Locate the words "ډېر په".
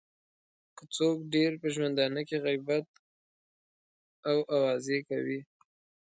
1.33-1.67